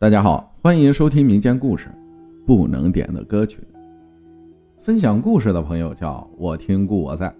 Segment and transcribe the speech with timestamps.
[0.00, 1.90] 大家好，欢迎收听民间故事，
[2.46, 3.58] 不能点的歌曲。
[4.78, 7.30] 分享故事的朋友叫我听故我在。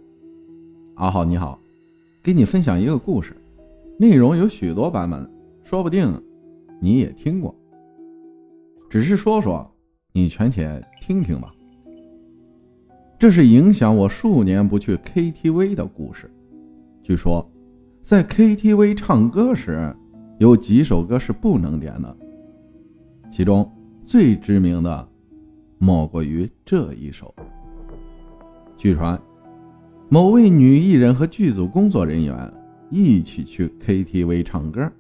[0.97, 1.59] 阿浩你好，
[2.23, 3.35] 给你分享一个故事，
[3.99, 5.27] 内容有许多版本，
[5.65, 6.23] 说不定
[6.83, 7.55] 你也听过。
[8.91, 9.67] 只是说说，
[10.13, 11.51] 你全且听听吧。
[13.19, 16.31] 这是影响我数年不去 KTV 的故事。
[17.03, 17.51] 据说，
[18.03, 19.97] 在 KTV 唱歌时，
[20.37, 22.15] 有几首歌是不能点的。
[23.31, 23.71] 其中
[24.05, 25.09] 最知名的，
[25.79, 27.33] 莫过于这一首。
[28.77, 29.19] 据传，
[30.09, 32.53] 某位女艺人和剧组工作人员
[32.91, 34.91] 一起去 KTV 唱歌。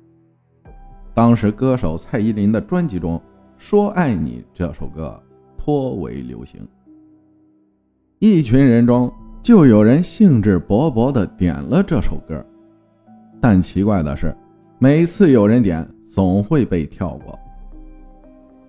[1.12, 3.18] 当时歌手蔡依林的专辑中，
[3.58, 5.20] 《说爱你》这首歌
[5.56, 6.60] 颇为流行。
[8.20, 12.46] 一群人中就有人兴致勃勃地点了这首歌，
[13.40, 14.34] 但奇怪的是，
[14.78, 17.36] 每次有人点，总会被跳过。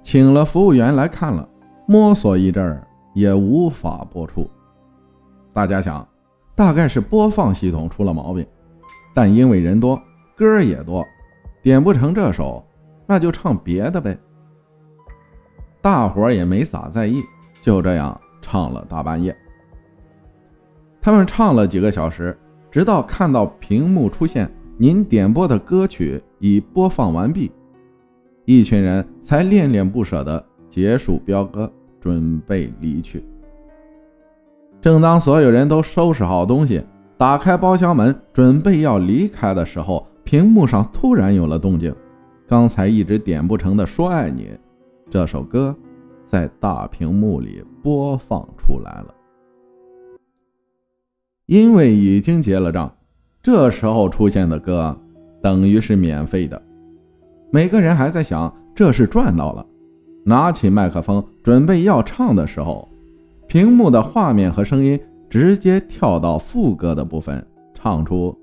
[0.03, 1.47] 请了服务员来看了，
[1.87, 4.49] 摸索一阵儿也无法播出。
[5.53, 6.07] 大家想，
[6.55, 8.45] 大概是播放系统出了毛病。
[9.13, 10.01] 但因为人多，
[10.35, 11.05] 歌也多，
[11.61, 12.65] 点不成这首，
[13.05, 14.17] 那就唱别的呗。
[15.81, 17.21] 大伙儿也没咋在意，
[17.61, 19.35] 就这样唱了大半夜。
[21.01, 22.37] 他们唱了几个小时，
[22.69, 27.51] 直到看到屏幕出现“您点播的歌曲已播放完毕”。
[28.53, 31.71] 一群人才恋恋不舍地结束飙歌，
[32.01, 33.23] 准备离去。
[34.81, 36.83] 正当所有人都收拾好东西，
[37.17, 41.95] 打开包厢门，准备要离开的时候，屏幕上突然有了动静。
[42.45, 44.41] 刚才一直点不成的《说爱你》
[45.09, 45.73] 这首歌，
[46.25, 49.15] 在大屏幕里播放出来了。
[51.45, 52.93] 因为已经结了账，
[53.41, 54.99] 这时候出现的歌
[55.41, 56.61] 等于是免费的。
[57.53, 59.65] 每个人还在想这是赚到了，
[60.23, 62.87] 拿起麦克风准备要唱的时候，
[63.45, 64.97] 屏幕的画面和声音
[65.29, 68.33] 直接跳到副歌的部分，唱出，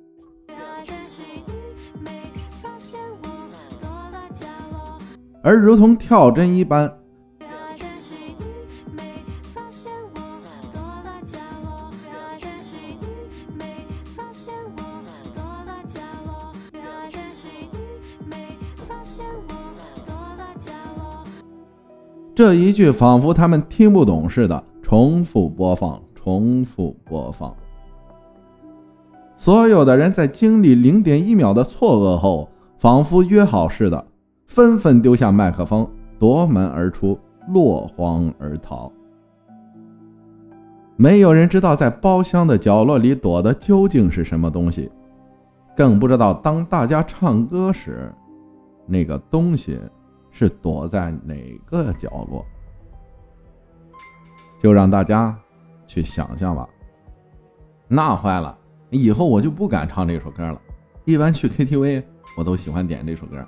[5.42, 6.92] 而如同跳针一般。
[22.38, 27.52] 这一句仿佛他们听不懂似的，重复播放，重复播放。
[29.36, 34.06] 所有的人在经历零点一秒的错愕后，仿佛约好似的，
[34.46, 35.84] 纷纷丢下麦克风，
[36.16, 37.18] 夺门而出，
[37.48, 38.88] 落荒而逃。
[40.94, 44.88] 没有人知道在包厢的角落里躲的究竟是什么东西，
[45.76, 48.14] 更不知道当大家唱歌时，
[48.86, 49.76] 那个东西。
[50.38, 51.34] 是躲在哪
[51.66, 52.46] 个角落？
[54.60, 55.36] 就让大家
[55.84, 56.68] 去想象吧。
[57.88, 58.56] 那坏了，
[58.90, 60.62] 以后我就不敢唱这首歌了。
[61.04, 62.04] 一般去 KTV，
[62.36, 63.44] 我都喜欢点这首歌，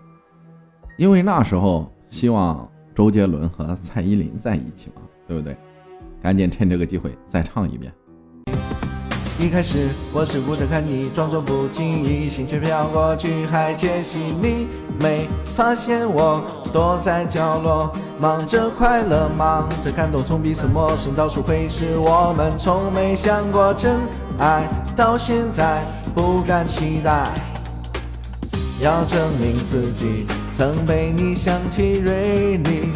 [0.96, 5.56] 因为那时候希望周杰伦和蔡依林在一起嘛，对不对？
[6.20, 7.94] 赶紧趁这个机会再唱一遍。
[9.40, 14.18] 一开始我只顾着看你，装作不经意，心却飘过去，还窃喜。
[14.38, 14.68] 你
[15.00, 17.90] 没发现我躲在角落，
[18.20, 23.96] 忙着快乐，忙着感动，从彼此陌生到熟会是我们从没想过真
[24.38, 25.82] 爱，到现在
[26.14, 27.32] 不敢期待，
[28.82, 30.26] 要证明自己
[30.58, 32.92] 曾被你想起锐利。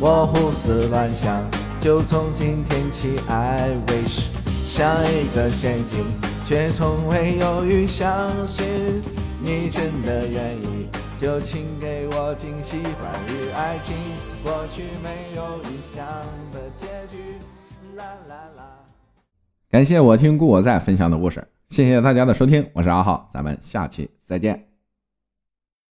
[0.00, 1.38] 我胡思乱想，
[1.82, 4.41] 就从今天起，I wish。
[4.74, 6.02] 像一个陷阱，
[6.46, 7.86] 却从未犹豫。
[7.86, 8.64] 相信
[9.38, 10.88] 你真的愿意，
[11.18, 12.78] 就请给我惊喜。
[12.80, 13.94] 关于爱情，
[14.42, 16.06] 过去没有预想
[16.52, 17.36] 的结局。
[17.96, 18.64] 啦啦啦！
[19.70, 24.71] 感谢我听故我在分享的故事，谢谢大家的收听，我是阿浩，咱们下期再见。